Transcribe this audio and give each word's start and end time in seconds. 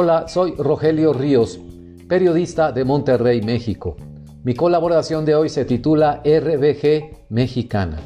Hola, 0.00 0.28
soy 0.28 0.54
Rogelio 0.56 1.12
Ríos, 1.12 1.58
periodista 2.08 2.70
de 2.70 2.84
Monterrey, 2.84 3.42
México. 3.42 3.96
Mi 4.44 4.54
colaboración 4.54 5.24
de 5.24 5.34
hoy 5.34 5.48
se 5.48 5.64
titula 5.64 6.22
RBG 6.24 7.26
Mexicana. 7.30 7.98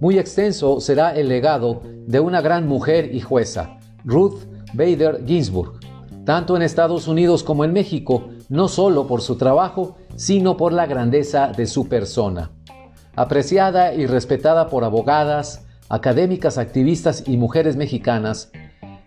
Muy 0.00 0.18
extenso 0.18 0.80
será 0.80 1.14
el 1.14 1.28
legado 1.28 1.82
de 2.06 2.18
una 2.18 2.40
gran 2.40 2.66
mujer 2.66 3.14
y 3.14 3.20
jueza, 3.20 3.76
Ruth 4.06 4.44
Bader 4.72 5.22
Ginsburg, 5.26 5.80
tanto 6.24 6.56
en 6.56 6.62
Estados 6.62 7.08
Unidos 7.08 7.42
como 7.42 7.66
en 7.66 7.74
México, 7.74 8.30
no 8.48 8.66
solo 8.66 9.06
por 9.06 9.20
su 9.20 9.36
trabajo, 9.36 9.98
sino 10.14 10.56
por 10.56 10.72
la 10.72 10.86
grandeza 10.86 11.52
de 11.54 11.66
su 11.66 11.90
persona. 11.90 12.52
Apreciada 13.14 13.92
y 13.92 14.06
respetada 14.06 14.70
por 14.70 14.82
abogadas, 14.82 15.66
académicas, 15.90 16.56
activistas 16.56 17.24
y 17.26 17.36
mujeres 17.36 17.76
mexicanas, 17.76 18.50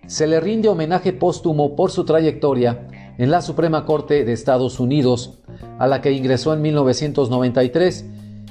se 0.10 0.26
le 0.26 0.40
rinde 0.40 0.68
homenaje 0.68 1.14
póstumo 1.14 1.76
por 1.76 1.92
su 1.92 2.04
trayectoria 2.04 2.88
en 3.20 3.30
la 3.30 3.44
Suprema 3.44 3.86
Corte 3.86 4.26
de 4.26 4.34
Estados 4.34 4.80
Unidos, 4.80 5.38
a 5.78 5.86
la 5.86 6.02
que 6.02 6.12
ingresó 6.12 6.52
en 6.52 6.64
1993, 6.64 8.06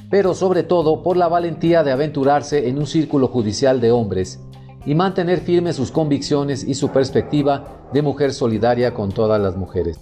pero 0.09 0.35
sobre 0.35 0.63
todo 0.63 1.03
por 1.03 1.17
la 1.17 1.27
valentía 1.27 1.83
de 1.83 1.91
aventurarse 1.91 2.69
en 2.69 2.79
un 2.79 2.87
círculo 2.87 3.27
judicial 3.27 3.81
de 3.81 3.91
hombres 3.91 4.39
y 4.87 4.95
mantener 4.95 5.41
firmes 5.41 5.75
sus 5.75 5.91
convicciones 5.91 6.63
y 6.63 6.75
su 6.75 6.91
perspectiva 6.91 7.89
de 7.93 8.03
mujer 8.03 8.33
solidaria 8.33 8.95
con 8.95 9.11
todas 9.11 9.41
las 9.41 9.57
mujeres. 9.57 9.99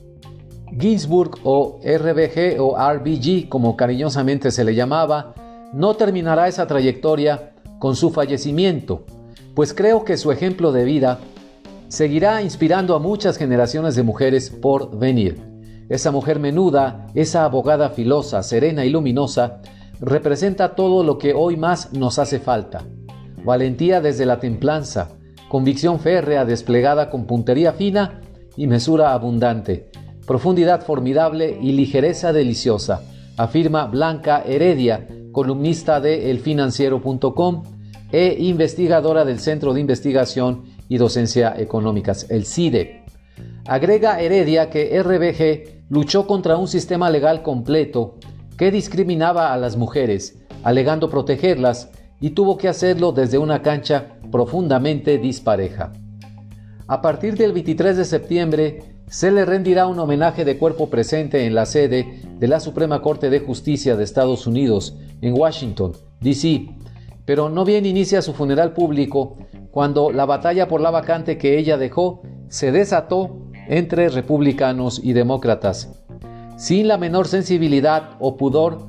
Ginsburg 0.78 1.38
o 1.42 1.78
RBG 1.83 2.61
o 2.61 2.77
RBG, 2.77 3.48
como 3.48 3.78
cariñosamente 3.78 4.50
se 4.50 4.62
le 4.62 4.75
llamaba, 4.75 5.33
no 5.73 5.95
terminará 5.95 6.48
esa 6.48 6.66
trayectoria 6.66 7.55
con 7.78 7.97
su 7.97 8.11
fallecimiento, 8.11 9.06
pues 9.55 9.72
creo 9.72 10.05
que 10.05 10.19
su 10.19 10.31
ejemplo 10.31 10.70
de 10.70 10.84
vida 10.84 11.19
seguirá 11.89 12.42
inspirando 12.42 12.95
a 12.95 12.98
muchas 12.98 13.37
generaciones 13.37 13.95
de 13.95 14.03
mujeres 14.03 14.51
por 14.51 14.98
venir. 14.98 15.41
Esa 15.89 16.11
mujer 16.11 16.41
menuda, 16.41 17.06
esa 17.15 17.45
abogada 17.45 17.91
filosa, 17.91 18.43
serena 18.43 18.84
y 18.84 18.91
luminosa, 18.91 19.61
representa 20.01 20.75
todo 20.75 21.05
lo 21.05 21.19
que 21.19 21.33
hoy 21.33 21.56
más 21.56 21.93
nos 21.93 22.19
hace 22.19 22.41
falta. 22.41 22.84
Valentía 23.45 24.01
desde 24.01 24.27
la 24.27 24.41
templanza, 24.41 25.11
convicción 25.48 26.01
férrea 26.01 26.45
desplegada 26.45 27.09
con 27.09 27.27
puntería 27.27 27.73
fina 27.73 28.21
y 28.56 28.67
mesura 28.67 29.12
abundante, 29.12 29.91
profundidad 30.27 30.84
formidable 30.84 31.56
y 31.62 31.73
ligereza 31.73 32.33
deliciosa, 32.33 33.03
afirma 33.37 33.87
Blanca 33.87 34.43
Heredia, 34.45 35.06
columnista 35.31 36.00
de 36.00 36.31
elfinanciero.com 36.31 37.62
e 38.11 38.37
investigadora 38.41 39.25
del 39.25 39.39
Centro 39.39 39.75
de 39.75 39.81
Investigación 39.81 40.75
y 40.89 40.98
Docencia 40.98 41.55
Económicas, 41.56 42.27
el 42.31 42.47
CIDE. 42.47 43.05
Agrega 43.67 44.20
Heredia 44.20 44.70
que 44.70 45.03
RBG 45.03 45.89
luchó 45.91 46.27
contra 46.27 46.56
un 46.56 46.69
sistema 46.69 47.11
legal 47.11 47.43
completo 47.43 48.19
que 48.56 48.70
discriminaba 48.70 49.53
a 49.53 49.56
las 49.56 49.77
mujeres, 49.77 50.39
alegando 50.62 51.11
protegerlas, 51.11 51.91
y 52.20 52.31
tuvo 52.31 52.56
que 52.56 52.69
hacerlo 52.69 53.12
desde 53.12 53.39
una 53.39 53.62
cancha 53.62 54.17
profundamente 54.31 55.19
dispareja. 55.19 55.93
A 56.89 57.03
partir 57.03 57.37
del 57.37 57.53
23 57.53 57.97
de 57.97 58.05
septiembre 58.05 58.83
se 59.09 59.31
le 59.31 59.45
rendirá 59.45 59.87
un 59.87 59.98
homenaje 59.98 60.45
de 60.45 60.59
cuerpo 60.59 60.89
presente 60.89 61.47
en 61.47 61.55
la 61.55 61.67
sede 61.67 62.23
de 62.39 62.48
la 62.48 62.61
Suprema 62.61 63.03
Corte 63.03 63.31
de 63.31 63.41
Justicia 63.41 63.97
de 63.97 64.05
Estados 64.05 64.47
Unidos, 64.47 64.97
en 65.21 65.34
Washington, 65.34 65.93
D.C., 66.21 66.69
pero 67.25 67.48
no 67.48 67.65
bien 67.65 67.87
inicia 67.87 68.23
su 68.23 68.33
funeral 68.33 68.73
público 68.73 69.37
cuando 69.77 70.10
la 70.10 70.24
batalla 70.24 70.69
por 70.69 70.80
la 70.80 70.91
vacante 70.91 71.36
que 71.36 71.58
ella 71.58 71.76
dejó 71.76 72.22
se 72.48 72.72
desató 72.72 73.42
entre 73.69 74.09
republicanos 74.09 74.98
y 75.04 75.12
demócratas. 75.12 76.03
Sin 76.56 76.88
la 76.88 76.97
menor 76.97 77.28
sensibilidad 77.28 78.12
o 78.19 78.38
pudor, 78.38 78.86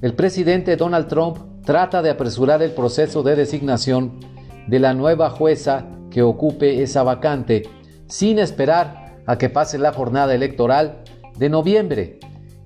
el 0.00 0.14
presidente 0.14 0.76
Donald 0.76 1.08
Trump 1.08 1.36
trata 1.66 2.00
de 2.00 2.08
apresurar 2.08 2.62
el 2.62 2.70
proceso 2.70 3.22
de 3.22 3.36
designación 3.36 4.20
de 4.68 4.78
la 4.78 4.94
nueva 4.94 5.28
jueza 5.28 5.84
que 6.10 6.22
ocupe 6.22 6.82
esa 6.82 7.02
vacante, 7.02 7.64
sin 8.06 8.38
esperar 8.38 9.18
a 9.26 9.36
que 9.36 9.50
pase 9.50 9.76
la 9.76 9.92
jornada 9.92 10.34
electoral 10.34 11.04
de 11.36 11.50
noviembre 11.50 12.20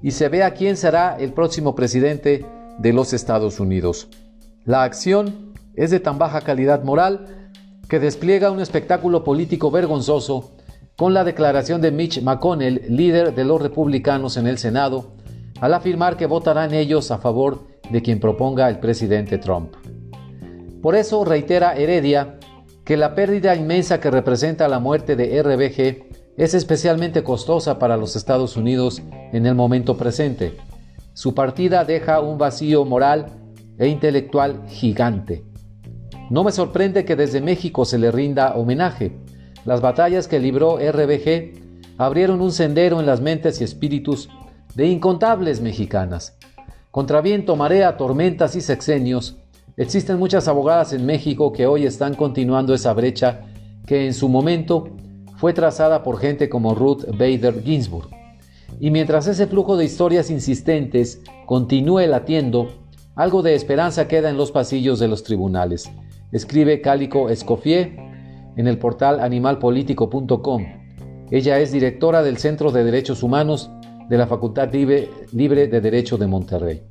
y 0.05 0.13
se 0.13 0.29
vea 0.29 0.55
quién 0.55 0.77
será 0.77 1.17
el 1.19 1.33
próximo 1.33 1.75
presidente 1.75 2.47
de 2.79 2.93
los 2.93 3.13
Estados 3.13 3.59
Unidos. 3.59 4.07
La 4.65 4.85
acción 4.85 5.53
es 5.75 5.91
de 5.91 5.99
tan 5.99 6.17
baja 6.17 6.43
calidad 6.43 6.85
moral 6.85 7.36
que 7.89 8.01
despliega 8.01 8.51
un 8.51 8.61
espectáculo 8.61 9.23
político 9.23 9.71
vergonzoso 9.71 10.53
con 10.97 11.15
la 11.15 11.25
declaración 11.25 11.81
de 11.81 11.93
Mitch 11.93 12.23
McConnell, 12.23 12.83
líder 12.89 13.35
de 13.35 13.45
los 13.45 13.61
republicanos 13.61 14.37
en 14.37 14.47
el 14.47 14.59
Senado, 14.59 15.13
al 15.61 15.75
afirmar 15.75 16.17
que 16.17 16.27
votarán 16.27 16.75
ellos 16.75 17.11
a 17.11 17.19
favor 17.19 17.67
de 17.91 18.03
quien 18.03 18.19
proponga 18.19 18.69
el 18.69 18.79
presidente 18.81 19.39
Trump. 19.39 19.75
Por 20.83 20.97
eso 20.97 21.25
reitera 21.25 21.75
Heredia 21.75 22.39
que 22.85 22.97
la 22.97 23.15
pérdida 23.15 23.55
inmensa 23.55 24.01
que 24.01 24.11
representa 24.11 24.69
la 24.69 24.79
muerte 24.79 25.17
de 25.17 25.43
RBG 25.43 26.07
es 26.37 26.55
especialmente 26.55 27.25
costosa 27.25 27.79
para 27.79 27.97
los 27.97 28.15
Estados 28.15 28.57
Unidos 28.57 29.03
en 29.33 29.47
el 29.47 29.55
momento 29.55 29.97
presente. 29.97 30.57
Su 31.13 31.35
partida 31.35 31.85
deja 31.85 32.21
un 32.21 32.39
vacío 32.39 32.85
moral 32.85 33.27
e 33.79 33.89
intelectual 33.89 34.63
gigante. 34.69 35.45
No 36.29 36.43
me 36.43 36.51
sorprende 36.51 37.05
que 37.05 37.15
desde 37.15 37.41
México 37.41 37.85
se 37.85 37.99
le 37.99 38.11
rinda 38.11 38.55
homenaje. 38.57 39.13
Las 39.65 39.81
batallas 39.81 40.27
que 40.27 40.41
libró 40.41 40.79
RBG 40.79 41.95
abrieron 41.99 42.41
un 42.41 42.51
sendero 42.51 42.99
en 42.99 43.07
las 43.07 43.21
mentes 43.21 43.61
y 43.61 43.65
espíritus 43.65 44.29
de 44.75 44.87
incontables 44.89 45.61
mexicanas. 45.61 46.37
Contra 46.91 47.21
viento, 47.21 47.55
marea, 47.55 47.97
tormentas 47.97 48.57
y 48.57 48.61
sexenios, 48.61 49.37
existen 49.77 50.19
muchas 50.19 50.49
abogadas 50.49 50.93
en 50.93 51.07
México 51.07 51.53
que 51.53 51.67
hoy 51.67 51.87
están 51.87 52.15
continuando 52.15 52.75
esa 52.75 52.93
brecha 52.93 53.43
que 53.87 54.07
en 54.07 54.15
su 54.15 54.29
momento 54.29 54.89
fue 55.37 55.53
trazada 55.53 56.03
por 56.03 56.19
gente 56.19 56.49
como 56.49 56.75
Ruth 56.75 57.05
Bader 57.07 57.63
Ginsburg. 57.63 58.09
Y 58.81 58.91
mientras 58.91 59.29
ese 59.29 59.47
flujo 59.47 59.77
de 59.77 59.85
historias 59.85 60.31
insistentes 60.31 61.21
continúe 61.47 62.07
latiendo, 62.07 62.69
algo 63.17 63.43
de 63.43 63.55
esperanza 63.55 64.07
queda 64.07 64.29
en 64.29 64.37
los 64.37 64.53
pasillos 64.53 64.99
de 64.99 65.09
los 65.09 65.23
tribunales, 65.25 65.91
escribe 66.33 66.83
Cálico 66.83 67.31
Escoffier 67.31 67.97
en 68.57 68.67
el 68.69 68.79
portal 68.79 69.21
animalpolitico.com. 69.21 70.67
Ella 71.31 71.59
es 71.59 71.73
directora 71.73 72.23
del 72.23 72.37
Centro 72.37 72.71
de 72.71 72.85
Derechos 72.85 73.23
Humanos 73.23 73.71
de 74.11 74.19
la 74.19 74.27
Facultad 74.27 74.73
Libre, 74.73 75.09
de 75.33 75.81
Derecho 75.81 76.19
de 76.19 76.27
Monterrey. 76.27 76.83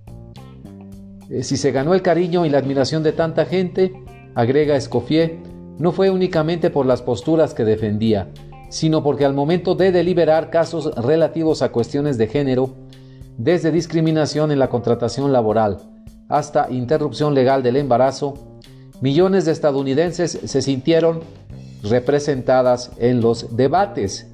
Eh, 1.29 1.43
si 1.43 1.57
se 1.57 1.71
ganó 1.71 1.93
el 1.93 2.01
cariño 2.01 2.45
y 2.45 2.49
la 2.49 2.57
admiración 2.57 3.03
de 3.03 3.13
tanta 3.13 3.45
gente, 3.45 3.93
agrega 4.33 4.75
Escoffier, 4.75 5.37
no 5.77 5.91
fue 5.91 6.09
únicamente 6.09 6.71
por 6.71 6.87
las 6.87 7.03
posturas 7.03 7.53
que 7.53 7.65
defendía, 7.65 8.31
sino 8.69 9.03
porque 9.03 9.25
al 9.25 9.33
momento 9.35 9.75
de 9.75 9.91
deliberar 9.91 10.49
casos 10.49 10.93
relativos 10.95 11.61
a 11.61 11.71
cuestiones 11.71 12.17
de 12.17 12.27
género, 12.27 12.73
desde 13.37 13.71
discriminación 13.71 14.51
en 14.51 14.59
la 14.59 14.69
contratación 14.69 15.31
laboral, 15.31 15.94
hasta 16.29 16.71
interrupción 16.71 17.33
legal 17.33 17.63
del 17.63 17.75
embarazo, 17.75 18.35
millones 19.01 19.45
de 19.45 19.51
estadounidenses 19.51 20.39
se 20.43 20.61
sintieron 20.61 21.21
representadas 21.83 22.91
en 22.97 23.21
los 23.21 23.55
debates. 23.55 24.31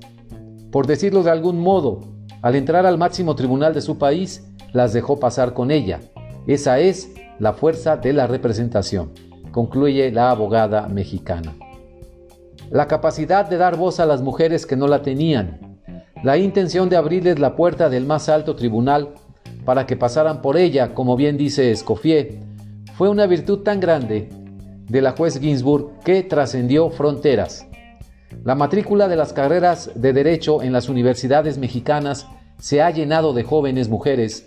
Por 0.72 0.88
decirlo 0.88 1.24
de 1.24 1.32
algún 1.32 1.60
modo, 1.60 2.00
al 2.42 2.56
entrar 2.56 2.86
al 2.86 2.98
máximo 2.98 3.36
tribunal 3.36 3.74
de 3.74 3.82
su 3.82 3.98
país, 3.98 4.48
las 4.74 4.94
dejó 4.94 5.20
pasar 5.20 5.54
con 5.54 5.70
ella. 5.70 6.00
Esa 6.48 6.80
es 6.80 7.12
la 7.40 7.54
fuerza 7.54 7.98
de 7.98 8.14
la 8.14 8.28
representación, 8.28 9.12
concluye 9.52 10.12
la 10.12 10.32
abogada 10.32 10.88
mexicana. 10.88 11.54
La 12.70 12.88
capacidad 12.88 13.46
de 13.46 13.58
dar 13.58 13.76
voz 13.76 14.00
a 14.00 14.06
las 14.06 14.22
mujeres 14.22 14.66
que 14.66 14.78
no 14.78 14.88
la 14.88 15.02
tenían, 15.02 15.80
la 16.24 16.38
intención 16.38 16.88
de 16.88 16.96
abrirles 16.96 17.40
la 17.40 17.56
puerta 17.56 17.90
del 17.90 18.06
más 18.06 18.30
alto 18.30 18.56
tribunal 18.56 19.16
para 19.66 19.86
que 19.86 19.96
pasaran 19.96 20.42
por 20.42 20.58
ella, 20.58 20.94
como 20.94 21.16
bien 21.16 21.38
dice 21.38 21.72
Escoffier, 21.72 22.40
fue 22.96 23.10
una 23.10 23.26
virtud 23.26 23.60
tan 23.60 23.80
grande 23.80 24.30
de 24.88 25.02
la 25.02 25.12
juez 25.12 25.40
Ginsburg 25.40 26.00
que 26.04 26.24
trascendió 26.24 26.90
fronteras. 26.90 27.66
La 28.44 28.56
matrícula 28.56 29.08
de 29.08 29.16
las 29.16 29.34
carreras 29.34 29.92
de 29.96 30.14
derecho 30.14 30.62
en 30.62 30.74
las 30.74 30.90
universidades 30.90 31.58
mexicanas 31.58 32.28
se 32.60 32.82
ha 32.82 32.90
llenado 32.92 33.34
de 33.34 33.44
jóvenes 33.44 33.90
mujeres 33.90 34.46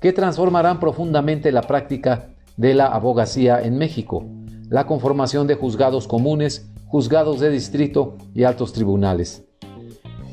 que 0.00 0.12
transformarán 0.12 0.80
profundamente 0.80 1.50
la 1.50 1.62
práctica 1.62 2.28
de 2.56 2.74
la 2.74 2.86
abogacía 2.86 3.60
en 3.62 3.78
México, 3.78 4.24
la 4.68 4.86
conformación 4.86 5.46
de 5.46 5.54
juzgados 5.54 6.06
comunes, 6.06 6.70
juzgados 6.86 7.40
de 7.40 7.50
distrito 7.50 8.16
y 8.34 8.44
altos 8.44 8.72
tribunales. 8.72 9.44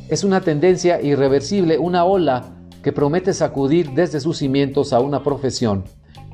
Es 0.10 0.24
una 0.24 0.42
tendencia 0.42 1.02
irreversible, 1.02 1.78
una 1.78 2.04
ola 2.04 2.61
que 2.82 2.92
promete 2.92 3.34
sacudir 3.34 3.92
desde 3.92 4.20
sus 4.20 4.38
cimientos 4.38 4.94
a 4.94 5.00
una 5.00 5.24
profesión, 5.24 5.84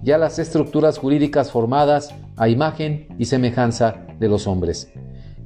ya 0.04 0.18
las 0.18 0.40
estructuras 0.40 0.98
jurídicas 0.98 1.52
formadas 1.52 2.14
a 2.36 2.50
imagen 2.50 3.08
y 3.18 3.26
semejanza 3.26 4.06
de 4.20 4.28
los 4.28 4.48
hombres. 4.48 4.92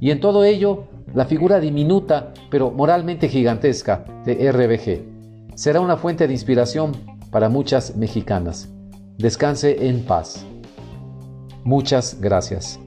Y 0.00 0.10
en 0.10 0.20
todo 0.20 0.44
ello, 0.44 0.84
la 1.14 1.26
figura 1.26 1.60
diminuta 1.60 2.32
pero 2.50 2.70
moralmente 2.70 3.28
gigantesca 3.28 4.04
de 4.24 4.50
RBG 4.50 5.56
será 5.56 5.80
una 5.80 5.96
fuente 5.96 6.26
de 6.26 6.32
inspiración 6.32 6.92
para 7.30 7.48
muchas 7.48 7.96
mexicanas. 7.96 8.68
Descanse 9.18 9.88
en 9.88 10.04
paz. 10.04 10.44
Muchas 11.64 12.18
gracias. 12.20 12.81